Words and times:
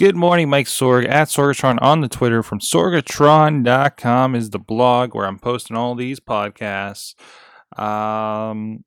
Good 0.00 0.16
morning, 0.16 0.48
Mike 0.48 0.64
Sorg 0.64 1.06
at 1.06 1.28
Sorgatron 1.28 1.76
on 1.82 2.00
the 2.00 2.08
Twitter 2.08 2.42
from 2.42 2.58
Sorgatron.com 2.58 4.34
is 4.34 4.48
the 4.48 4.58
blog 4.58 5.14
where 5.14 5.26
I'm 5.26 5.38
posting 5.38 5.76
all 5.76 5.94
these 5.94 6.18
podcasts. 6.18 7.14
Um, 7.78 8.82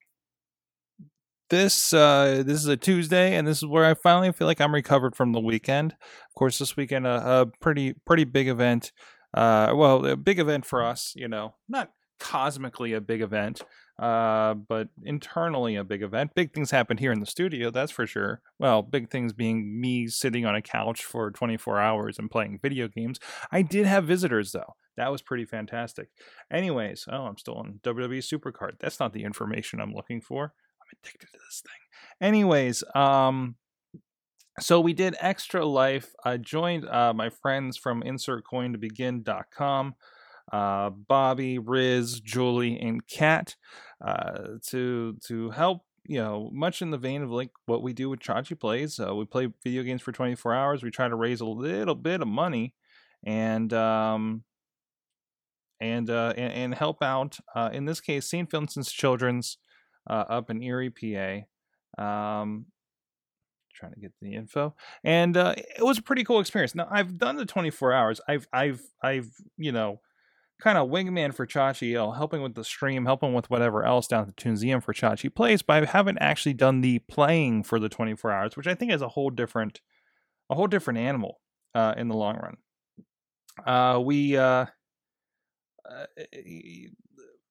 this 1.51 1.93
uh, 1.93 2.41
this 2.43 2.57
is 2.57 2.65
a 2.65 2.77
Tuesday, 2.77 3.35
and 3.35 3.47
this 3.47 3.59
is 3.59 3.67
where 3.67 3.85
I 3.85 3.93
finally 3.93 4.31
feel 4.31 4.47
like 4.47 4.59
I'm 4.59 4.73
recovered 4.73 5.15
from 5.15 5.33
the 5.33 5.39
weekend. 5.39 5.91
Of 5.91 6.33
course, 6.35 6.57
this 6.57 6.75
weekend 6.75 7.05
a, 7.05 7.41
a 7.41 7.45
pretty 7.61 7.93
pretty 8.07 8.23
big 8.23 8.47
event. 8.47 8.91
Uh, 9.35 9.71
well, 9.75 10.03
a 10.03 10.17
big 10.17 10.39
event 10.39 10.65
for 10.65 10.83
us, 10.83 11.13
you 11.15 11.27
know, 11.27 11.53
not 11.69 11.91
cosmically 12.19 12.93
a 12.93 13.01
big 13.01 13.21
event, 13.21 13.61
uh, 13.99 14.55
but 14.55 14.89
internally 15.03 15.75
a 15.75 15.83
big 15.83 16.01
event. 16.01 16.33
Big 16.35 16.53
things 16.53 16.71
happen 16.71 16.97
here 16.97 17.11
in 17.11 17.19
the 17.19 17.25
studio, 17.25 17.69
that's 17.69 17.91
for 17.91 18.07
sure. 18.07 18.41
Well, 18.59 18.81
big 18.81 19.09
things 19.09 19.33
being 19.33 19.79
me 19.79 20.07
sitting 20.07 20.45
on 20.45 20.55
a 20.55 20.61
couch 20.61 21.03
for 21.03 21.31
24 21.31 21.79
hours 21.79 22.17
and 22.17 22.31
playing 22.31 22.59
video 22.61 22.87
games. 22.87 23.19
I 23.51 23.61
did 23.61 23.85
have 23.85 24.05
visitors 24.05 24.51
though. 24.51 24.75
That 24.97 25.11
was 25.11 25.21
pretty 25.21 25.45
fantastic. 25.45 26.09
Anyways, 26.51 27.05
oh, 27.11 27.23
I'm 27.23 27.37
still 27.37 27.55
on 27.55 27.79
WWE 27.83 28.19
Supercard. 28.19 28.79
That's 28.79 28.99
not 28.99 29.13
the 29.13 29.23
information 29.23 29.79
I'm 29.79 29.93
looking 29.93 30.21
for. 30.21 30.53
I'm 30.81 30.97
addicted 31.01 31.27
to 31.33 31.39
this 31.47 31.61
thing. 31.61 32.27
Anyways, 32.27 32.83
um, 32.95 33.55
so 34.59 34.79
we 34.79 34.93
did 34.93 35.15
extra 35.19 35.65
life. 35.65 36.13
I 36.23 36.37
joined 36.37 36.87
uh, 36.87 37.13
my 37.13 37.29
friends 37.29 37.77
from 37.77 38.03
insertcointobegin.com 38.03 39.95
uh, 40.51 40.89
Bobby, 40.89 41.59
Riz, 41.59 42.19
Julie, 42.19 42.79
and 42.79 43.05
Kat 43.07 43.55
uh, 44.05 44.59
to 44.67 45.17
to 45.27 45.49
help. 45.51 45.83
You 46.05 46.19
know, 46.19 46.49
much 46.51 46.81
in 46.81 46.91
the 46.91 46.97
vein 46.97 47.23
of 47.23 47.31
like 47.31 47.51
what 47.65 47.81
we 47.81 47.93
do 47.93 48.09
with 48.09 48.19
Chachi 48.19 48.59
Plays. 48.59 48.99
Uh, 48.99 49.15
we 49.15 49.23
play 49.23 49.47
video 49.63 49.83
games 49.83 50.01
for 50.01 50.11
24 50.11 50.53
hours. 50.53 50.83
We 50.83 50.91
try 50.91 51.07
to 51.07 51.15
raise 51.15 51.39
a 51.39 51.45
little 51.45 51.95
bit 51.95 52.21
of 52.21 52.27
money, 52.27 52.73
and 53.25 53.71
um, 53.71 54.43
and 55.79 56.09
uh, 56.09 56.33
and, 56.35 56.53
and 56.53 56.75
help 56.75 57.01
out. 57.01 57.37
Uh, 57.55 57.69
in 57.71 57.85
this 57.85 58.01
case, 58.01 58.29
St. 58.29 58.51
Vincent's 58.51 58.91
Children's 58.91 59.57
uh, 60.09 60.25
up 60.27 60.49
in 60.49 60.61
Erie, 60.61 60.89
PA. 60.89 62.03
Um, 62.03 62.65
trying 63.73 63.93
to 63.93 63.99
get 63.99 64.11
the 64.21 64.35
info 64.35 64.75
and 65.03 65.35
uh, 65.35 65.53
it 65.57 65.83
was 65.83 65.97
a 65.97 66.01
pretty 66.01 66.23
cool 66.23 66.39
experience 66.39 66.75
now 66.75 66.87
i've 66.91 67.17
done 67.17 67.37
the 67.37 67.45
24 67.45 67.91
hours 67.91 68.21
i've 68.27 68.47
i've 68.53 68.81
i've 69.01 69.29
you 69.57 69.71
know 69.71 69.99
kind 70.63 70.77
of 70.77 70.89
wingman 70.89 71.33
for 71.33 71.45
Chachi, 71.45 71.93
helping 72.15 72.41
with 72.41 72.55
the 72.55 72.63
stream, 72.63 73.05
helping 73.05 73.33
with 73.33 73.49
whatever 73.49 73.83
else 73.83 74.07
down 74.07 74.29
at 74.29 74.37
the 74.37 74.47
Museum 74.47 74.79
for 74.79 74.93
Chachi 74.93 75.33
plays, 75.33 75.61
but 75.61 75.83
I 75.83 75.85
haven't 75.85 76.19
actually 76.19 76.53
done 76.53 76.79
the 76.79 76.99
playing 76.99 77.63
for 77.63 77.79
the 77.79 77.89
24 77.89 78.31
hours, 78.31 78.55
which 78.55 78.65
I 78.65 78.73
think 78.73 78.93
is 78.93 79.01
a 79.01 79.09
whole 79.09 79.29
different, 79.29 79.81
a 80.49 80.55
whole 80.55 80.67
different 80.67 80.99
animal 80.99 81.41
uh, 81.75 81.95
in 81.97 82.07
the 82.07 82.15
long 82.15 82.37
run. 82.37 82.57
Uh, 83.65 83.99
we, 83.99 84.37
uh, 84.37 84.65
uh 85.85 86.05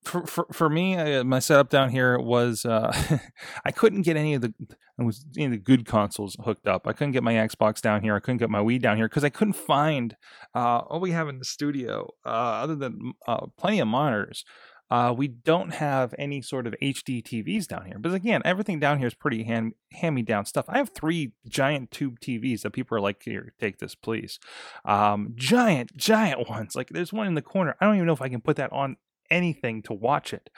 for, 0.03 0.27
for, 0.27 0.47
for 0.53 0.69
me, 0.69 0.97
uh, 0.97 1.25
my 1.25 1.39
setup 1.39 1.69
down 1.69 1.91
here 1.91 2.19
was 2.19 2.65
uh, 2.65 3.19
I 3.65 3.71
couldn't 3.71 4.03
get 4.03 4.17
any 4.17 4.35
of 4.35 4.43
the 4.43 4.55
was 4.99 5.25
any 5.37 5.47
of 5.47 5.51
the 5.53 5.59
good 5.59 5.85
consoles 5.85 6.37
hooked 6.45 6.67
up. 6.67 6.87
I 6.87 6.93
couldn't 6.93 7.13
get 7.13 7.23
my 7.23 7.35
Xbox 7.35 7.81
down 7.81 8.03
here. 8.03 8.15
I 8.15 8.21
couldn't 8.21 8.39
get 8.39 8.51
my 8.51 8.61
Wii 8.61 8.81
down 8.81 8.97
here 8.97 9.09
because 9.09 9.25
I 9.25 9.31
couldn't 9.31 9.55
find 9.55 10.17
uh, 10.55 10.79
all 10.79 11.01
we 11.01 11.13
have 11.13 11.29
in 11.29 11.39
the 11.39 11.45
studio 11.45 12.11
uh, 12.25 12.29
other 12.29 12.77
than 12.77 13.13
uh, 13.27 13.47
plenty 13.57 13.81
of 13.81 13.89
monitors. 13.89 14.45
Uh, 14.91 15.11
we 15.11 15.27
don't 15.27 15.73
have 15.73 16.15
any 16.19 16.43
sort 16.43 16.67
of 16.67 16.75
HD 16.83 17.23
TVs 17.23 17.67
down 17.67 17.87
here. 17.87 17.99
But 17.99 18.13
again, 18.13 18.43
everything 18.45 18.79
down 18.79 18.99
here 18.99 19.07
is 19.07 19.15
pretty 19.15 19.45
hand 19.45 19.73
hand 19.93 20.15
me 20.15 20.21
down 20.21 20.45
stuff. 20.45 20.67
I 20.69 20.77
have 20.77 20.91
three 20.91 21.33
giant 21.49 21.91
tube 21.91 22.21
TVs 22.21 22.61
that 22.61 22.73
people 22.73 22.99
are 22.99 23.01
like, 23.01 23.23
"Here, 23.23 23.55
take 23.59 23.79
this, 23.79 23.95
please." 23.95 24.39
Um, 24.85 25.33
giant, 25.35 25.97
giant 25.97 26.47
ones. 26.47 26.77
Like 26.77 26.91
there's 26.91 27.13
one 27.13 27.27
in 27.27 27.35
the 27.35 27.43
corner. 27.43 27.75
I 27.81 27.87
don't 27.87 27.95
even 27.95 28.07
know 28.07 28.13
if 28.13 28.21
I 28.21 28.29
can 28.29 28.43
put 28.43 28.57
that 28.57 28.71
on 28.71 28.99
anything 29.33 29.83
to 29.83 29.93
watch 29.93 30.33
it. 30.33 30.51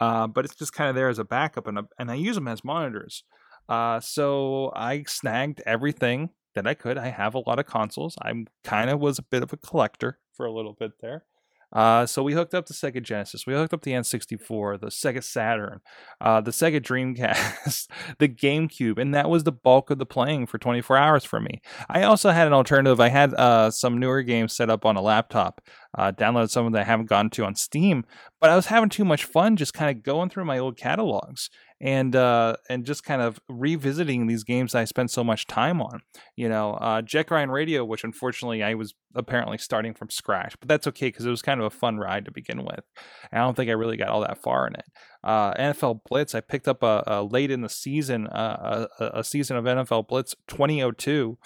Uh, 0.00 0.26
but 0.26 0.44
it's 0.44 0.56
just 0.56 0.72
kind 0.72 0.88
of 0.88 0.96
there 0.96 1.08
as 1.08 1.20
a 1.20 1.24
backup, 1.24 1.68
and, 1.68 1.78
a, 1.78 1.84
and 1.98 2.10
I 2.10 2.14
use 2.14 2.34
them 2.34 2.48
as 2.48 2.64
monitors. 2.64 3.22
Uh, 3.68 4.00
so 4.00 4.72
I 4.74 5.04
snagged 5.06 5.62
everything 5.64 6.30
that 6.54 6.66
I 6.66 6.74
could. 6.74 6.98
I 6.98 7.08
have 7.08 7.34
a 7.34 7.42
lot 7.46 7.58
of 7.58 7.66
consoles. 7.66 8.16
I'm 8.20 8.46
kind 8.64 8.90
of 8.90 8.98
was 8.98 9.18
a 9.18 9.22
bit 9.22 9.42
of 9.42 9.52
a 9.52 9.56
collector 9.56 10.18
for 10.32 10.46
a 10.46 10.52
little 10.52 10.72
bit 10.72 10.92
there. 11.00 11.24
Uh, 11.72 12.04
so 12.04 12.22
we 12.22 12.34
hooked 12.34 12.54
up 12.54 12.66
the 12.66 12.74
Sega 12.74 13.02
Genesis, 13.02 13.46
we 13.46 13.54
hooked 13.54 13.72
up 13.72 13.82
the 13.82 13.92
N64, 13.92 14.80
the 14.80 14.88
Sega 14.88 15.22
Saturn, 15.22 15.80
uh, 16.20 16.40
the 16.40 16.50
Sega 16.50 16.80
Dreamcast, 16.80 17.88
the 18.18 18.28
GameCube, 18.28 18.98
and 18.98 19.14
that 19.14 19.30
was 19.30 19.44
the 19.44 19.52
bulk 19.52 19.90
of 19.90 19.98
the 19.98 20.06
playing 20.06 20.46
for 20.46 20.58
24 20.58 20.96
hours 20.96 21.24
for 21.24 21.40
me. 21.40 21.62
I 21.88 22.02
also 22.02 22.30
had 22.30 22.46
an 22.46 22.52
alternative. 22.52 23.00
I 23.00 23.08
had 23.08 23.34
uh, 23.34 23.70
some 23.70 23.98
newer 23.98 24.22
games 24.22 24.52
set 24.52 24.70
up 24.70 24.84
on 24.84 24.96
a 24.96 25.02
laptop, 25.02 25.62
uh, 25.96 26.12
downloaded 26.12 26.50
some 26.50 26.66
of 26.66 26.72
them 26.72 26.78
that 26.78 26.86
I 26.86 26.90
haven't 26.90 27.08
gone 27.08 27.30
to 27.30 27.44
on 27.44 27.54
Steam, 27.54 28.04
but 28.40 28.50
I 28.50 28.56
was 28.56 28.66
having 28.66 28.90
too 28.90 29.04
much 29.04 29.24
fun 29.24 29.56
just 29.56 29.74
kind 29.74 29.96
of 29.96 30.02
going 30.02 30.28
through 30.28 30.44
my 30.44 30.58
old 30.58 30.76
catalogs 30.76 31.48
and 31.82 32.14
uh, 32.14 32.54
and 32.68 32.86
just 32.86 33.02
kind 33.02 33.20
of 33.20 33.40
revisiting 33.48 34.28
these 34.28 34.44
games 34.44 34.72
I 34.72 34.84
spent 34.84 35.10
so 35.10 35.24
much 35.24 35.48
time 35.48 35.82
on. 35.82 36.00
You 36.36 36.48
know, 36.48 36.74
uh, 36.74 37.02
Jet 37.02 37.26
Grind 37.26 37.52
Radio, 37.52 37.84
which 37.84 38.04
unfortunately 38.04 38.62
I 38.62 38.74
was 38.74 38.94
apparently 39.16 39.58
starting 39.58 39.92
from 39.92 40.08
scratch, 40.08 40.54
but 40.60 40.68
that's 40.68 40.86
okay 40.86 41.08
because 41.08 41.26
it 41.26 41.30
was 41.30 41.42
kind 41.42 41.60
of 41.60 41.66
a 41.66 41.70
fun 41.70 41.98
ride 41.98 42.24
to 42.26 42.30
begin 42.30 42.64
with. 42.64 42.84
I 43.32 43.38
don't 43.38 43.56
think 43.56 43.68
I 43.68 43.72
really 43.72 43.96
got 43.96 44.10
all 44.10 44.20
that 44.20 44.40
far 44.40 44.68
in 44.68 44.74
it. 44.74 44.84
Uh, 45.24 45.54
NFL 45.54 46.02
Blitz, 46.08 46.36
I 46.36 46.40
picked 46.40 46.68
up 46.68 46.84
a, 46.84 47.02
a 47.04 47.22
late 47.24 47.50
in 47.50 47.62
the 47.62 47.68
season, 47.68 48.28
uh, 48.28 48.86
a, 49.00 49.18
a, 49.18 49.24
season 49.24 49.56
of 49.56 49.64
NFL 49.64 50.06
Blitz 50.06 50.36
2002 50.46 51.36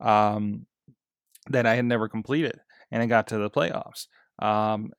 um, 0.00 0.66
that 1.48 1.64
I 1.64 1.76
had 1.76 1.84
never 1.84 2.08
completed, 2.08 2.58
and 2.90 3.04
I 3.04 3.06
got 3.06 3.28
to 3.28 3.38
the 3.38 3.50
playoffs. 3.50 4.08
Um, 4.40 4.90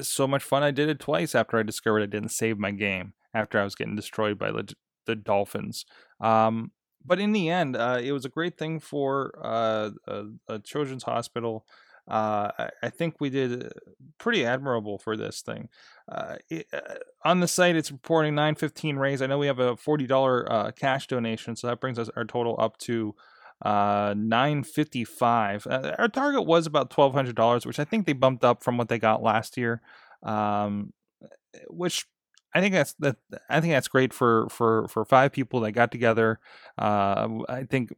so 0.00 0.28
much 0.28 0.44
fun! 0.44 0.62
I 0.62 0.70
did 0.70 0.88
it 0.88 1.00
twice 1.00 1.34
after 1.34 1.58
I 1.58 1.64
discovered 1.64 2.02
I 2.02 2.06
didn't 2.06 2.30
save 2.30 2.58
my 2.58 2.70
game 2.70 3.12
after 3.34 3.58
I 3.58 3.64
was 3.64 3.74
getting 3.74 3.96
destroyed 3.96 4.38
by 4.38 4.52
the, 4.52 4.72
the 5.06 5.16
Dolphins. 5.16 5.84
Um, 6.20 6.70
but 7.04 7.20
in 7.20 7.32
the 7.32 7.50
end, 7.50 7.76
uh, 7.76 8.00
it 8.02 8.12
was 8.12 8.24
a 8.24 8.30
great 8.30 8.56
thing 8.56 8.80
for 8.80 9.38
uh, 9.42 9.90
a, 10.06 10.24
a, 10.48 10.58
children's 10.60 11.02
hospital. 11.02 11.66
Uh, 12.08 12.50
I, 12.58 12.70
I, 12.84 12.90
think 12.90 13.16
we 13.20 13.30
did 13.30 13.64
uh, 13.64 13.68
pretty 14.18 14.44
admirable 14.44 14.98
for 14.98 15.16
this 15.16 15.42
thing. 15.42 15.68
Uh, 16.10 16.36
it, 16.48 16.66
uh, 16.72 16.94
on 17.24 17.40
the 17.40 17.48
site, 17.48 17.76
it's 17.76 17.92
reporting 17.92 18.34
915 18.34 18.96
raised. 18.96 19.22
I 19.22 19.26
know 19.26 19.38
we 19.38 19.46
have 19.46 19.58
a 19.58 19.76
$40 19.76 20.76
cash 20.76 21.06
donation, 21.06 21.56
so 21.56 21.66
that 21.66 21.80
brings 21.80 21.98
us 21.98 22.10
our 22.16 22.24
total 22.24 22.56
up 22.58 22.78
to 22.78 23.14
uh 23.62 24.12
955 24.16 25.68
uh, 25.68 25.94
our 25.96 26.08
target 26.08 26.44
was 26.44 26.66
about 26.66 26.90
$1200 26.90 27.64
which 27.64 27.78
i 27.78 27.84
think 27.84 28.04
they 28.04 28.12
bumped 28.12 28.44
up 28.44 28.64
from 28.64 28.76
what 28.76 28.88
they 28.88 28.98
got 28.98 29.22
last 29.22 29.56
year 29.56 29.80
um 30.24 30.92
which 31.68 32.04
I 32.54 32.60
think 32.60 32.72
that's 32.72 32.94
that. 33.00 33.16
I 33.50 33.60
think 33.60 33.72
that's 33.72 33.88
great 33.88 34.12
for 34.12 34.48
for 34.48 34.86
for 34.88 35.04
five 35.04 35.32
people 35.32 35.60
that 35.60 35.72
got 35.72 35.90
together. 35.90 36.38
Uh, 36.78 37.28
I 37.48 37.64
think 37.68 37.90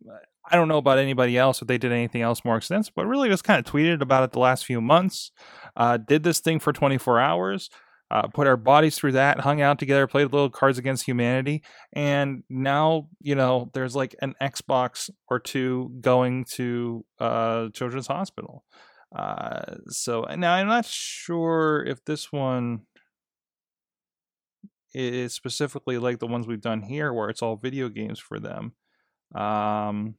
I 0.51 0.57
don't 0.57 0.69
know 0.69 0.79
about 0.79 0.99
anybody 0.99 1.37
else 1.37 1.61
if 1.61 1.69
they 1.69 1.79
did 1.79 1.93
anything 1.93 2.23
else 2.23 2.45
more 2.45 2.57
extensive, 2.57 2.95
but 2.95 3.07
really 3.07 3.29
just 3.29 3.45
kind 3.45 3.65
of 3.65 3.71
tweeted 3.71 4.01
about 4.01 4.25
it 4.25 4.33
the 4.33 4.39
last 4.39 4.65
few 4.65 4.81
months. 4.81 5.33
Uh, 5.77 5.99
did 5.99 6.23
this 6.23 6.41
thing 6.41 6.59
for 6.59 6.73
24 6.73 7.21
hours. 7.21 7.69
Uh, 8.09 8.29
put 8.29 8.47
our 8.47 8.57
bodies 8.57 8.97
through 8.97 9.11
that, 9.11 9.41
hung 9.41 9.61
out 9.61 9.81
together, 9.81 10.07
played 10.07 10.29
a 10.29 10.31
little 10.31 10.49
Cards 10.49 10.79
Against 10.79 11.05
Humanity, 11.07 11.65
and 11.93 12.45
now 12.49 13.09
you 13.21 13.35
know 13.35 13.69
there's 13.75 13.97
like 13.97 14.15
an 14.23 14.35
Xbox 14.41 15.11
or 15.29 15.41
two 15.41 15.91
going 16.01 16.45
to 16.53 17.05
uh, 17.19 17.69
Children's 17.71 18.07
Hospital. 18.07 18.63
Uh, 19.15 19.77
so 19.89 20.25
now 20.37 20.55
I'm 20.55 20.69
not 20.69 20.85
sure 20.85 21.85
if 21.85 22.05
this 22.05 22.31
one 22.31 22.83
is 24.97 25.35
specifically 25.35 25.99
like 25.99 26.19
the 26.19 26.27
ones 26.27 26.47
we've 26.47 26.61
done 26.61 26.83
here, 26.83 27.13
where 27.13 27.29
it's 27.29 27.43
all 27.43 27.57
video 27.57 27.89
games 27.89 28.19
for 28.19 28.41
them. 28.41 28.73
Um, 29.35 30.15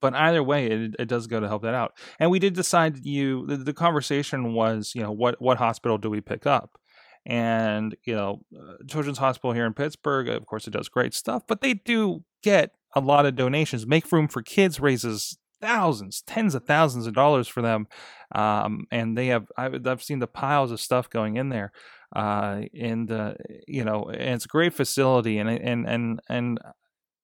but 0.00 0.14
either 0.14 0.42
way, 0.42 0.66
it, 0.66 0.96
it 0.98 1.08
does 1.08 1.26
go 1.26 1.40
to 1.40 1.48
help 1.48 1.62
that 1.62 1.74
out. 1.74 1.92
And 2.20 2.30
we 2.30 2.38
did 2.38 2.54
decide 2.54 3.04
you 3.04 3.46
the, 3.46 3.56
the 3.56 3.72
conversation 3.72 4.54
was, 4.54 4.92
you 4.94 5.02
know, 5.02 5.10
what 5.10 5.40
what 5.40 5.58
hospital 5.58 5.98
do 5.98 6.10
we 6.10 6.20
pick 6.20 6.46
up? 6.46 6.78
And 7.26 7.96
you 8.04 8.14
know, 8.14 8.42
uh, 8.56 8.74
Children's 8.88 9.18
Hospital 9.18 9.52
here 9.52 9.66
in 9.66 9.74
Pittsburgh, 9.74 10.28
of 10.28 10.46
course, 10.46 10.66
it 10.66 10.72
does 10.72 10.88
great 10.88 11.14
stuff, 11.14 11.42
but 11.48 11.60
they 11.60 11.74
do 11.74 12.22
get 12.42 12.70
a 12.94 13.00
lot 13.00 13.26
of 13.26 13.34
donations. 13.34 13.86
Make 13.86 14.10
Room 14.12 14.28
for 14.28 14.42
Kids 14.42 14.78
raises 14.78 15.38
thousands, 15.60 16.22
tens 16.26 16.54
of 16.54 16.64
thousands 16.64 17.06
of 17.06 17.14
dollars 17.14 17.48
for 17.48 17.62
them, 17.62 17.86
um, 18.34 18.84
and 18.92 19.16
they 19.16 19.28
have 19.28 19.46
I've, 19.56 19.86
I've 19.86 20.02
seen 20.02 20.18
the 20.18 20.26
piles 20.26 20.70
of 20.70 20.80
stuff 20.80 21.08
going 21.08 21.36
in 21.36 21.48
there 21.48 21.72
uh, 22.14 22.62
and 22.78 23.10
uh, 23.10 23.34
you 23.66 23.84
know, 23.84 24.10
it's 24.10 24.44
a 24.44 24.48
great 24.48 24.72
facility, 24.72 25.38
and 25.38 25.48
and 25.48 25.88
and 25.88 26.20
and 26.28 26.58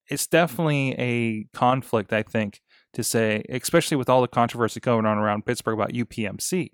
it's 0.08 0.26
definitely 0.26 0.94
a 0.98 1.44
conflict, 1.56 2.12
I 2.12 2.22
think, 2.22 2.60
to 2.94 3.04
say, 3.04 3.44
especially 3.48 3.96
with 3.96 4.08
all 4.08 4.20
the 4.20 4.28
controversy 4.28 4.80
going 4.80 5.06
on 5.06 5.18
around 5.18 5.46
Pittsburgh 5.46 5.74
about 5.74 5.92
UPMC. 5.92 6.70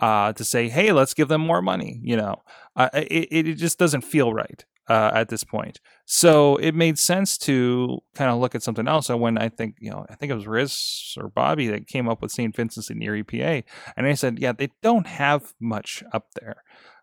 Uh, 0.00 0.32
to 0.32 0.42
say, 0.42 0.68
hey, 0.68 0.90
let's 0.90 1.14
give 1.14 1.28
them 1.28 1.40
more 1.40 1.62
money. 1.62 2.00
You 2.02 2.16
know, 2.16 2.42
uh, 2.74 2.90
it, 2.94 3.46
it 3.46 3.54
just 3.54 3.78
doesn't 3.78 4.00
feel 4.00 4.32
right. 4.34 4.64
uh, 4.88 5.12
at 5.14 5.28
this 5.28 5.44
point. 5.44 5.80
So 6.04 6.56
it 6.56 6.74
made 6.74 6.98
sense 6.98 7.38
to 7.38 8.00
kind 8.14 8.30
of 8.30 8.38
look 8.38 8.56
at 8.56 8.62
something 8.64 8.88
else. 8.88 9.08
And 9.08 9.20
when 9.20 9.38
I 9.38 9.48
think, 9.48 9.76
you 9.80 9.90
know, 9.90 10.04
I 10.10 10.16
think 10.16 10.32
it 10.32 10.34
was 10.34 10.46
Riz 10.48 11.14
or 11.16 11.28
Bobby 11.28 11.68
that 11.68 11.86
came 11.86 12.08
up 12.08 12.22
with 12.22 12.32
St. 12.32 12.54
Vincent's 12.54 12.90
in 12.90 13.02
Erie, 13.02 13.22
PA. 13.22 13.62
And 13.96 14.06
I 14.06 14.14
said, 14.14 14.40
yeah, 14.40 14.52
they 14.52 14.70
don't 14.82 15.06
have 15.06 15.54
much 15.60 16.02
up 16.12 16.26
there. 16.40 16.56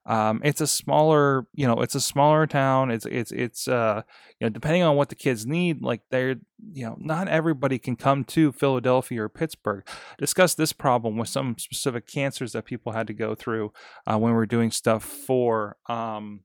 Um, 0.06 0.42
it's 0.44 0.62
a 0.62 0.68
smaller, 0.68 1.45
you 1.53 1.68
know, 1.68 1.81
it's 1.81 1.94
a 1.94 2.01
smaller 2.01 2.48
town. 2.48 2.89
It's 2.89 3.06
it's 3.06 3.31
it's 3.31 3.68
uh, 3.68 4.01
you 4.39 4.45
know, 4.45 4.50
depending 4.50 4.81
on 4.81 4.95
what 4.95 5.09
the 5.09 5.15
kids 5.15 5.45
need, 5.45 5.83
like 5.83 6.01
they're, 6.09 6.38
you 6.74 6.86
know, 6.86 6.98
not 7.00 7.27
everybody 7.27 7.77
can 7.77 7.95
come 7.95 8.24
to 8.25 8.51
Philadelphia 8.51 9.24
or 9.24 9.30
Pittsburgh. 9.30 9.88
Discuss 10.18 10.56
this 10.56 10.74
problem 10.74 11.18
with 11.18 11.30
some 11.30 11.56
specific 11.59 12.07
cancers 12.07 12.53
that 12.53 12.65
people 12.65 12.94
had 12.94 13.07
to 13.07 13.13
go 13.13 13.36
through 13.36 13.74
uh, 14.07 14.18
when 14.18 14.31
we 14.31 14.38
we're 14.38 14.48
doing 14.48 14.71
stuff 14.71 15.03
for 15.03 15.77
um, 15.88 16.42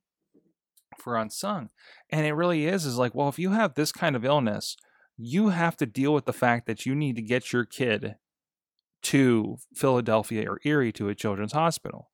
for 0.99 1.17
unsung, 1.17 1.70
and 2.11 2.26
it 2.26 2.35
really 2.35 2.67
is 2.67 2.85
is 2.85 2.99
like, 2.99 3.14
well, 3.14 3.29
if 3.29 3.38
you 3.38 3.53
have 3.53 3.75
this 3.75 3.91
kind 3.91 4.14
of 4.17 4.25
illness, 4.25 4.76
you 5.17 5.49
have 5.49 5.79
to 5.79 5.87
deal 5.87 6.12
with 6.12 6.26
the 6.26 6.32
fact 6.35 6.67
that 6.67 6.85
you 6.85 6.94
need 6.94 7.17
to 7.17 7.23
get 7.23 7.55
your 7.55 7.64
kid 7.64 8.17
to 9.03 9.56
Philadelphia 9.75 10.50
or 10.50 10.61
Erie 10.64 10.93
to 10.93 11.08
a 11.08 11.14
children's 11.14 11.53
hospital 11.53 12.11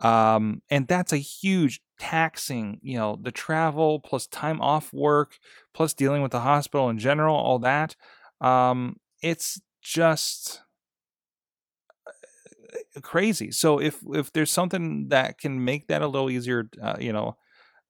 um, 0.00 0.62
and 0.70 0.88
that's 0.88 1.12
a 1.12 1.18
huge 1.18 1.80
taxing 1.98 2.78
you 2.82 2.96
know 2.96 3.18
the 3.22 3.30
travel 3.30 4.00
plus 4.00 4.26
time 4.26 4.60
off 4.60 4.92
work 4.92 5.38
plus 5.74 5.92
dealing 5.92 6.22
with 6.22 6.32
the 6.32 6.40
hospital 6.40 6.88
in 6.88 6.98
general 6.98 7.36
all 7.36 7.58
that 7.58 7.94
um, 8.40 8.96
it's 9.22 9.60
just 9.82 10.62
uh, 12.96 13.00
crazy. 13.00 13.50
So 13.50 13.80
if 13.80 14.00
if 14.14 14.32
there's 14.32 14.50
something 14.50 15.08
that 15.08 15.38
can 15.38 15.64
make 15.64 15.88
that 15.88 16.02
a 16.02 16.06
little 16.06 16.30
easier 16.30 16.68
uh, 16.82 16.96
you 17.00 17.12
know 17.12 17.36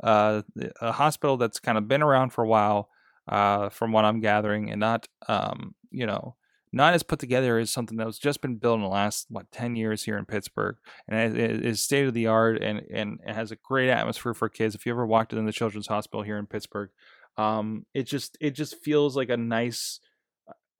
uh, 0.02 0.42
a 0.80 0.92
hospital 0.92 1.36
that's 1.36 1.60
kind 1.60 1.78
of 1.78 1.88
been 1.88 2.02
around 2.02 2.30
for 2.32 2.44
a 2.44 2.48
while 2.48 2.90
uh, 3.28 3.68
from 3.70 3.92
what 3.92 4.04
i'm 4.04 4.20
gathering 4.20 4.70
and 4.70 4.80
not 4.80 5.08
um, 5.28 5.74
you 5.90 6.06
know 6.06 6.36
not 6.72 6.94
as 6.94 7.02
put 7.02 7.18
together 7.18 7.58
as 7.58 7.70
something 7.70 7.96
that 7.98 8.06
was 8.06 8.18
just 8.18 8.40
been 8.40 8.56
built 8.56 8.76
in 8.76 8.82
the 8.82 8.88
last 8.88 9.26
what 9.28 9.50
10 9.50 9.76
years 9.76 10.04
here 10.04 10.16
in 10.16 10.24
pittsburgh. 10.24 10.76
And 11.08 11.36
it 11.36 11.64
is 11.64 11.82
state 11.82 12.06
of 12.06 12.14
the 12.14 12.26
art 12.26 12.62
and 12.62 12.82
and 12.92 13.20
it 13.26 13.34
has 13.34 13.50
a 13.50 13.56
great 13.56 13.90
atmosphere 13.90 14.34
for 14.34 14.48
kids. 14.48 14.74
If 14.74 14.86
you 14.86 14.92
ever 14.92 15.06
walked 15.06 15.32
in 15.32 15.46
the 15.46 15.52
children's 15.52 15.88
hospital 15.88 16.22
here 16.22 16.38
in 16.38 16.46
pittsburgh 16.46 16.90
um, 17.36 17.86
it 17.94 18.04
just 18.04 18.36
it 18.40 18.50
just 18.50 18.76
feels 18.82 19.16
like 19.16 19.30
a 19.30 19.36
nice 19.36 20.00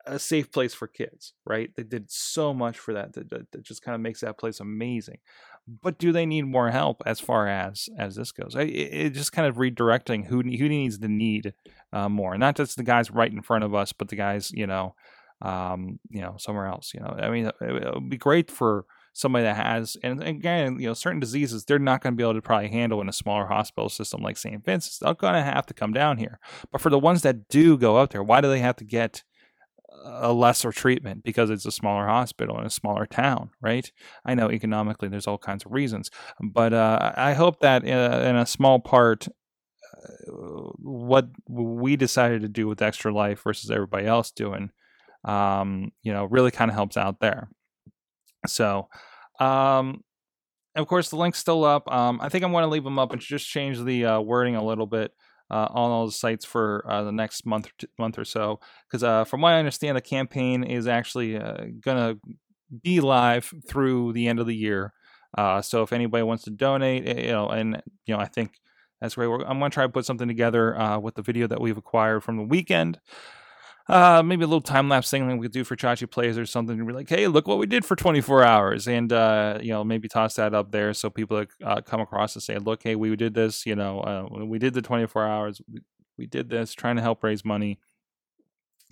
a 0.07 0.19
safe 0.19 0.51
place 0.51 0.75
for 0.75 0.87
kids 0.87 1.35
right? 1.45 1.71
They 1.77 1.83
did 1.83 2.11
so 2.11 2.55
much 2.55 2.79
for 2.79 2.95
that 2.95 3.13
that, 3.15 3.31
that, 3.31 3.53
that 3.53 3.63
just 3.63 3.83
kind 3.83 3.95
of 3.95 4.01
makes 4.01 4.21
that 4.21 4.39
place 4.39 4.61
amazing. 4.61 5.19
But 5.83 5.99
do 5.99 6.11
they 6.11 6.27
need 6.27 6.47
more 6.47 6.71
help 6.71 7.03
as 7.07 7.21
far 7.21 7.47
as 7.47 7.89
as 7.99 8.17
this 8.17 8.33
goes? 8.33 8.55
It, 8.57 8.69
it 8.69 9.11
just 9.11 9.33
kind 9.33 9.47
of 9.47 9.57
redirecting 9.57 10.27
who 10.27 10.43
who 10.43 10.69
needs 10.69 10.99
the 10.99 11.09
need 11.09 11.55
uh, 11.93 12.09
more. 12.09 12.37
Not 12.39 12.57
just 12.57 12.77
the 12.77 12.83
guys 12.83 13.11
right 13.11 13.33
in 13.33 13.43
front 13.43 13.65
of 13.65 13.75
us 13.75 13.93
but 13.93 14.09
the 14.09 14.17
guys 14.17 14.51
you 14.53 14.67
know 14.67 14.95
um, 15.43 15.99
you 16.09 16.21
know, 16.21 16.37
somewhere 16.39 16.67
else. 16.67 16.93
You 16.95 17.01
know, 17.01 17.17
I 17.21 17.31
mean, 17.31 17.47
it, 17.47 17.95
would 17.95 18.11
be 18.11 18.17
great 18.17 18.51
for 18.51 18.85
somebody 19.13 19.45
that 19.45 19.57
has, 19.57 19.97
and 20.03 20.23
again, 20.23 20.79
you 20.79 20.87
know, 20.87 20.95
certain 20.95 21.21
diseases 21.21 21.65
they're 21.65 21.79
not 21.79 22.03
going 22.03 22.15
to 22.15 22.17
be 22.17 22.23
able 22.23 22.35
to 22.35 22.43
probably 22.43 22.69
handle 22.69 23.01
in 23.01 23.09
a 23.09 23.13
smaller 23.13 23.47
hospital 23.47 23.89
system 23.89 24.23
like 24.23 24.37
St. 24.37 24.65
Vincent's. 24.65 24.99
They're 24.99 25.15
going 25.15 25.35
to 25.35 25.43
have 25.43 25.67
to 25.67 25.75
come 25.75 25.93
down 25.93 26.19
here. 26.19 26.39
But 26.71 26.81
for 26.81 26.91
the 26.91 26.99
ones 26.99 27.23
that 27.23 27.49
do 27.49 27.77
go 27.77 27.99
out 27.99 28.11
there, 28.11 28.23
why 28.23 28.41
do 28.41 28.49
they 28.49 28.61
have 28.61 28.77
to 28.77 28.85
get 28.85 29.23
a 30.05 30.33
lesser 30.33 30.73
treatment 30.73 31.25
because 31.25 31.51
it's 31.51 31.67
a 31.67 31.73
smaller 31.73 32.07
hospital 32.07 32.59
in 32.59 32.67
a 32.67 32.71
smaller 32.71 33.07
town, 33.07 33.51
right? 33.61 33.91
I 34.25 34.35
know 34.35 34.51
economically 34.51 35.09
there's 35.09 35.27
all 35.27 35.39
kinds 35.39 35.65
of 35.65 35.73
reasons, 35.73 36.11
but 36.41 36.73
uh, 36.73 37.13
I 37.17 37.35
hope 37.35 37.61
that 37.61 37.85
in 37.85 37.97
a, 37.97 38.21
in 38.29 38.37
a 38.37 38.47
small 38.47 38.79
part, 38.81 39.29
uh, 39.29 40.71
what 40.79 41.29
we 41.49 41.97
decided 41.97 42.43
to 42.43 42.49
do 42.49 42.67
with 42.67 42.83
Extra 42.83 43.13
Life 43.13 43.43
versus 43.43 43.71
everybody 43.71 44.07
else 44.07 44.31
doing 44.31 44.71
um, 45.25 45.93
you 46.03 46.13
know, 46.13 46.25
really 46.25 46.51
kind 46.51 46.71
of 46.71 46.75
helps 46.75 46.97
out 46.97 47.21
there. 47.21 47.49
So, 48.47 48.89
um, 49.39 50.03
of 50.77 50.87
course, 50.87 51.11
the 51.11 51.17
link's 51.17 51.39
still 51.39 51.65
up. 51.65 51.91
Um, 51.93 52.21
I 52.23 52.29
think 52.29 52.45
I'm 52.45 52.53
going 52.53 52.63
to 52.63 52.69
leave 52.69 52.85
them 52.85 52.99
up 52.99 53.13
and 53.13 53.21
just 53.21 53.49
change 53.49 53.83
the 53.83 54.07
uh, 54.07 54.21
wording 54.21 54.57
a 54.57 54.65
little 54.65 54.87
bit 54.87 55.13
uh, 55.51 55.69
on 55.71 55.91
all 55.91 56.07
the 56.07 56.13
sites 56.13 56.45
for 56.45 56.85
uh, 56.89 57.03
the 57.03 57.13
next 57.13 57.45
month 57.45 57.67
or 57.67 57.73
t- 57.79 57.89
month 57.99 58.19
or 58.19 58.25
so. 58.25 58.61
Because 58.89 59.03
uh, 59.03 59.25
from 59.25 59.41
what 59.41 59.53
I 59.53 59.59
understand, 59.59 59.97
the 59.97 60.03
campaign 60.03 60.63
is 60.63 60.87
actually 60.87 61.37
uh, 61.37 61.65
going 61.81 61.97
to 61.97 62.21
be 62.83 63.01
live 63.01 63.53
through 63.69 64.13
the 64.13 64.29
end 64.29 64.39
of 64.39 64.47
the 64.47 64.55
year. 64.55 64.93
Uh, 65.37 65.61
so 65.61 65.83
if 65.83 65.93
anybody 65.93 66.23
wants 66.23 66.45
to 66.45 66.51
donate, 66.51 67.07
eh, 67.07 67.27
you 67.27 67.33
know, 67.33 67.49
and 67.49 67.83
you 68.07 68.15
know, 68.15 68.21
I 68.21 68.27
think 68.27 68.53
that's 69.01 69.15
great. 69.17 69.29
I'm 69.29 69.59
going 69.59 69.71
to 69.71 69.75
try 69.75 69.85
to 69.85 69.89
put 69.89 70.05
something 70.05 70.29
together 70.29 70.79
uh, 70.79 70.99
with 70.99 71.15
the 71.15 71.23
video 71.23 71.47
that 71.49 71.61
we've 71.61 71.77
acquired 71.77 72.23
from 72.23 72.37
the 72.37 72.43
weekend 72.45 72.99
uh, 73.91 74.23
maybe 74.23 74.45
a 74.45 74.47
little 74.47 74.61
time 74.61 74.89
lapse 74.89 75.11
thing 75.11 75.27
that 75.27 75.37
we 75.37 75.47
could 75.47 75.53
do 75.53 75.65
for 75.65 75.75
Chachi 75.75 76.09
plays 76.09 76.39
or 76.39 76.47
something 76.47 76.79
and 76.79 76.87
be 76.87 76.95
like, 76.95 77.09
hey, 77.09 77.27
look 77.27 77.49
what 77.49 77.59
we 77.59 77.67
did 77.67 77.85
for 77.85 77.97
24 77.97 78.45
hours. 78.45 78.87
And, 78.87 79.13
uh, 79.13 79.59
you 79.61 79.71
know, 79.71 79.83
maybe 79.83 80.07
toss 80.07 80.35
that 80.35 80.55
up 80.55 80.71
there 80.71 80.95
so 80.95 81.11
people 81.11 81.45
uh, 81.65 81.81
come 81.81 82.01
across 82.01 82.37
and 82.37 82.43
say, 82.43 82.59
look, 82.59 82.85
hey, 82.85 82.95
we 82.95 83.15
did 83.17 83.35
this, 83.35 83.67
you 83.67 83.75
know, 83.75 84.01
uh, 84.01 84.45
we 84.45 84.61
did 84.61 84.75
the 84.75 84.83
24 84.83 85.27
hours, 85.27 85.61
we, 85.71 85.81
we 86.17 86.27
did 86.27 86.49
this, 86.49 86.73
trying 86.73 86.97
to 86.97 87.03
help 87.03 87.25
raise 87.25 87.45
money, 87.45 87.81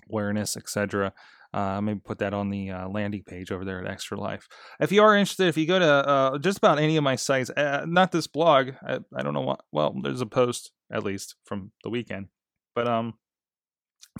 awareness, 0.09 0.57
etc. 0.57 1.13
Uh, 1.53 1.79
maybe 1.79 2.01
put 2.03 2.19
that 2.19 2.33
on 2.33 2.49
the 2.49 2.69
uh, 2.69 2.89
landing 2.89 3.23
page 3.23 3.51
over 3.51 3.63
there 3.63 3.83
at 3.83 3.89
Extra 3.89 4.19
Life. 4.19 4.49
If 4.81 4.91
you 4.91 5.01
are 5.01 5.15
interested, 5.15 5.47
if 5.47 5.57
you 5.57 5.65
go 5.65 5.79
to 5.79 5.85
uh, 5.85 6.37
just 6.39 6.57
about 6.57 6.77
any 6.77 6.97
of 6.97 7.03
my 7.03 7.15
sites, 7.15 7.49
uh, 7.51 7.85
not 7.87 8.11
this 8.11 8.27
blog, 8.27 8.71
I, 8.85 8.99
I, 9.15 9.23
don't 9.23 9.33
know 9.33 9.41
what. 9.41 9.61
Well, 9.71 9.95
there's 10.03 10.21
a 10.21 10.25
post 10.25 10.71
at 10.91 11.03
least 11.03 11.35
from 11.45 11.71
the 11.83 11.89
weekend, 11.89 12.27
but 12.75 12.87
um, 12.87 13.15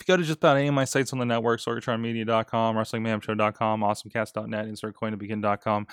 if 0.00 0.08
you 0.08 0.12
go 0.12 0.16
to 0.16 0.22
just 0.22 0.38
about 0.38 0.56
any 0.56 0.66
of 0.68 0.74
my 0.74 0.86
sites 0.86 1.12
on 1.12 1.18
the 1.18 1.26
network, 1.26 1.60
sorgatronmedia.com, 1.60 2.74
wrestlingmayhemshow.com, 2.74 3.80
awesomecast.net, 3.82 4.66
insertcointoBegin.com, 4.66 5.86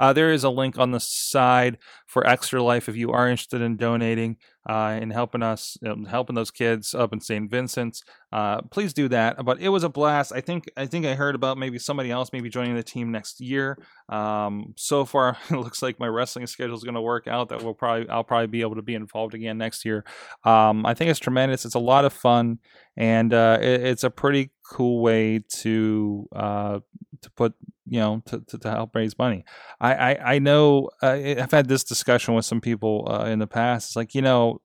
uh, 0.00 0.12
there 0.12 0.32
is 0.32 0.42
a 0.42 0.50
link 0.50 0.78
on 0.78 0.90
the 0.90 0.98
side 0.98 1.78
for 2.06 2.26
Extra 2.26 2.60
Life 2.60 2.88
if 2.88 2.96
you 2.96 3.12
are 3.12 3.28
interested 3.28 3.60
in 3.60 3.76
donating 3.76 4.36
uh, 4.68 4.98
and 5.00 5.12
helping 5.12 5.42
us, 5.42 5.76
you 5.82 6.04
helping 6.04 6.34
those 6.34 6.50
kids 6.50 6.94
up 6.94 7.12
in 7.12 7.20
St. 7.20 7.50
Vincent's. 7.50 8.02
Uh, 8.32 8.62
please 8.70 8.92
do 8.92 9.08
that. 9.08 9.44
But 9.44 9.60
it 9.60 9.68
was 9.68 9.84
a 9.84 9.88
blast. 9.88 10.32
I 10.34 10.40
think 10.40 10.70
I 10.76 10.86
think 10.86 11.04
I 11.04 11.14
heard 11.14 11.34
about 11.34 11.58
maybe 11.58 11.78
somebody 11.78 12.10
else 12.10 12.30
maybe 12.32 12.48
joining 12.48 12.76
the 12.76 12.82
team 12.82 13.10
next 13.10 13.40
year. 13.40 13.78
Um, 14.08 14.74
so 14.76 15.04
far, 15.04 15.36
it 15.50 15.56
looks 15.56 15.82
like 15.82 15.98
my 15.98 16.06
wrestling 16.06 16.46
schedule 16.46 16.76
is 16.76 16.84
going 16.84 16.94
to 16.94 17.00
work 17.00 17.26
out. 17.26 17.48
That 17.48 17.62
we'll 17.62 17.74
probably 17.74 18.08
I'll 18.08 18.24
probably 18.24 18.46
be 18.46 18.60
able 18.60 18.76
to 18.76 18.82
be 18.82 18.94
involved 18.94 19.34
again 19.34 19.58
next 19.58 19.84
year. 19.84 20.04
Um, 20.44 20.86
I 20.86 20.94
think 20.94 21.10
it's 21.10 21.20
tremendous. 21.20 21.64
It's 21.64 21.74
a 21.74 21.80
lot 21.80 22.04
of 22.04 22.12
fun, 22.12 22.58
and 22.96 23.34
uh, 23.34 23.58
it, 23.60 23.82
it's 23.82 24.04
a 24.04 24.10
pretty 24.10 24.52
cool 24.72 25.02
way 25.02 25.44
to 25.50 26.26
uh, 26.34 26.80
to 27.20 27.30
put 27.32 27.52
you 27.84 28.00
know 28.00 28.22
to, 28.24 28.40
to, 28.40 28.58
to, 28.58 28.70
help 28.70 28.96
raise 28.96 29.18
money. 29.18 29.44
I 29.80 29.94
i, 29.94 30.34
I 30.34 30.38
know 30.38 30.88
uh, 31.02 31.10
i've 31.10 31.50
had 31.50 31.68
this 31.68 31.84
discussion 31.84 32.32
with 32.32 32.46
some 32.46 32.62
people 32.62 33.06
uh, 33.06 33.26
in 33.26 33.38
the 33.38 33.46
past. 33.46 33.90
It's 33.90 33.96
like 33.96 34.14
you 34.14 34.22
know 34.22 34.62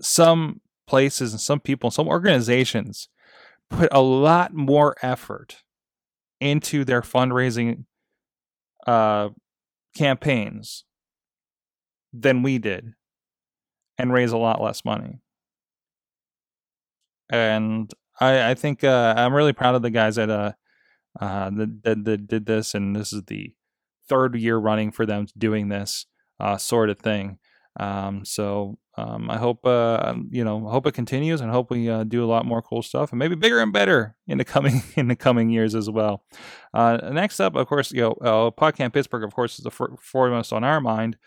some 0.00 0.62
places 0.86 1.32
and 1.32 1.40
some 1.40 1.60
people 1.60 1.90
some 1.90 2.08
organizations 2.08 3.08
put 3.68 3.88
a 3.92 4.00
lot 4.00 4.54
more 4.54 4.96
effort 5.02 5.62
into 6.40 6.84
their 6.84 7.02
fundraising 7.02 7.84
uh, 8.86 9.28
campaigns 9.94 10.84
than 12.14 12.42
we 12.42 12.56
did 12.56 12.94
and 13.98 14.12
raise 14.12 14.32
a 14.32 14.38
lot 14.38 14.62
less 14.62 14.84
money. 14.84 15.20
And 17.30 17.92
i 18.20 18.50
i 18.50 18.54
think 18.54 18.84
uh, 18.84 19.14
i'm 19.16 19.34
really 19.34 19.52
proud 19.52 19.74
of 19.74 19.82
the 19.82 19.90
guys 19.90 20.16
that 20.16 20.30
uh 20.30 20.52
uh, 21.20 21.50
that, 21.50 21.82
that, 21.82 22.04
that 22.04 22.26
did 22.26 22.46
this, 22.46 22.74
and 22.74 22.94
this 22.94 23.12
is 23.12 23.22
the 23.24 23.54
third 24.08 24.36
year 24.36 24.56
running 24.56 24.92
for 24.92 25.06
them 25.06 25.26
doing 25.36 25.68
this 25.68 26.06
uh, 26.40 26.56
sort 26.56 26.90
of 26.90 26.98
thing. 26.98 27.38
Um, 27.78 28.24
so 28.24 28.78
um, 28.96 29.30
I 29.30 29.36
hope 29.36 29.66
uh, 29.66 29.98
um, 30.02 30.28
you 30.30 30.42
know, 30.42 30.66
I 30.66 30.70
hope 30.70 30.86
it 30.86 30.92
continues, 30.92 31.40
and 31.40 31.50
hope 31.50 31.70
we 31.70 31.90
uh, 31.90 32.04
do 32.04 32.24
a 32.24 32.26
lot 32.26 32.46
more 32.46 32.62
cool 32.62 32.82
stuff, 32.82 33.12
and 33.12 33.18
maybe 33.18 33.34
bigger 33.34 33.60
and 33.60 33.72
better 33.72 34.16
in 34.26 34.38
the 34.38 34.44
coming 34.44 34.82
in 34.96 35.08
the 35.08 35.16
coming 35.16 35.50
years 35.50 35.74
as 35.74 35.90
well. 35.90 36.24
Uh, 36.72 36.98
next 37.12 37.40
up, 37.40 37.54
of 37.54 37.66
course, 37.66 37.92
you 37.92 38.00
know, 38.00 38.12
uh, 38.22 38.50
PodCamp 38.50 38.94
Pittsburgh, 38.94 39.24
of 39.24 39.34
course, 39.34 39.58
is 39.58 39.64
the 39.64 39.70
foremost 39.70 40.52
on 40.52 40.64
our 40.64 40.80
mind 40.80 41.18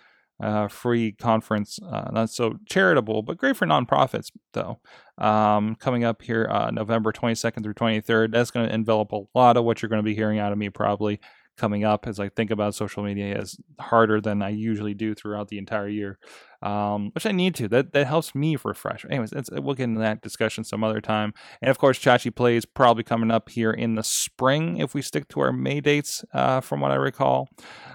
uh, 0.41 0.67
free 0.67 1.12
conference. 1.12 1.79
Uh, 1.81 2.10
not 2.12 2.29
so 2.29 2.55
charitable, 2.67 3.22
but 3.24 3.38
great 3.38 3.58
for 3.58 3.65
nonprofits, 3.65 4.31
though. 4.53 4.79
Um, 5.17 5.75
coming 5.75 6.03
up 6.03 6.22
here 6.22 6.48
uh, 6.50 6.72
November 6.72 7.12
22nd 7.12 7.63
through 7.63 7.74
23rd. 7.74 8.31
That's 8.31 8.51
going 8.51 8.67
to 8.67 8.74
envelop 8.74 9.12
a 9.12 9.22
lot 9.36 9.58
of 9.58 9.65
what 9.65 9.81
you're 9.81 9.89
going 9.89 10.00
to 10.00 10.03
be 10.03 10.15
hearing 10.15 10.39
out 10.39 10.51
of 10.51 10.58
me 10.58 10.69
probably 10.69 11.19
coming 11.60 11.84
up 11.84 12.08
as 12.08 12.19
I 12.19 12.29
think 12.29 12.50
about 12.50 12.74
social 12.74 13.03
media 13.03 13.38
as 13.38 13.58
harder 13.79 14.22
than 14.22 14.41
I 14.41 14.50
usually 14.50 14.93
do 14.93 15.13
throughout 15.13 15.50
the 15.50 15.58
entire 15.58 15.89
year, 15.89 16.17
um, 16.62 17.12
which 17.13 17.25
I 17.25 17.31
need 17.31 17.53
to. 17.55 17.67
That 17.67 17.91
that 17.91 18.08
helps 18.08 18.34
me 18.34 18.58
refresh. 18.63 19.05
Anyways, 19.05 19.34
we'll 19.51 19.75
get 19.75 19.84
into 19.84 20.00
that 20.00 20.22
discussion 20.22 20.63
some 20.63 20.84
other 20.84 21.01
time. 21.01 21.34
And 21.62 21.69
of 21.69 21.77
course, 21.77 22.00
Chachi 22.00 22.34
plays 22.34 22.65
probably 22.65 23.03
coming 23.03 23.29
up 23.29 23.50
here 23.50 23.72
in 23.72 23.96
the 23.96 24.03
spring 24.03 24.77
if 24.77 24.93
we 24.96 25.01
stick 25.01 25.27
to 25.29 25.41
our 25.41 25.51
May 25.51 25.81
dates, 25.81 26.24
uh, 26.34 26.62
from 26.62 26.79
what 26.79 26.91
I 26.91 26.96
recall. 26.96 27.50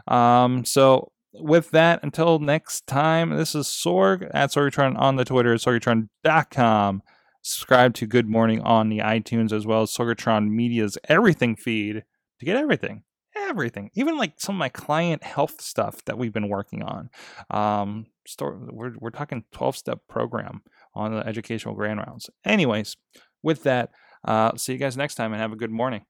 Um, 0.07 0.65
so 0.65 1.11
with 1.35 1.71
that, 1.71 2.01
until 2.03 2.39
next 2.39 2.87
time, 2.87 3.31
this 3.31 3.55
is 3.55 3.67
Sorg 3.67 4.31
at 4.33 4.51
Sorgatron 4.51 4.99
on 4.99 5.17
the 5.17 5.25
Twitter, 5.25 5.55
sorgatron.com. 5.55 7.03
Subscribe 7.43 7.95
to 7.95 8.07
Good 8.07 8.29
Morning 8.29 8.63
on 8.63 8.89
the 8.89 9.01
iTunes 9.01 9.53
as 9.53 9.67
well 9.67 9.83
as 9.83 9.95
Sorgatron 9.95 10.49
Media's 10.49 10.97
everything 11.09 11.57
feed 11.57 12.05
to 12.41 12.47
get 12.47 12.57
everything. 12.57 13.03
Everything, 13.37 13.91
even 13.95 14.17
like 14.17 14.35
some 14.39 14.55
of 14.55 14.59
my 14.61 14.69
client 14.69 15.25
health 15.25 15.61
stuff 15.61 16.05
that 16.05 16.17
we've 16.17 16.33
been 16.33 16.49
working 16.49 16.83
on. 16.85 17.11
Um, 17.51 18.07
store, 18.27 18.59
we're, 18.71 18.93
we're 18.99 19.11
talking 19.11 19.45
12 19.53 19.77
step 19.77 19.99
program 20.09 20.63
on 20.95 21.13
the 21.13 21.27
educational 21.27 21.75
grand 21.75 21.99
rounds. 21.99 22.31
Anyways, 22.45 22.97
with 23.43 23.65
that, 23.65 23.91
uh, 24.25 24.57
see 24.57 24.73
you 24.73 24.79
guys 24.79 24.97
next 24.97 25.17
time 25.17 25.33
and 25.33 25.43
have 25.43 25.53
a 25.53 25.57
good 25.57 25.73
morning. 25.73 26.07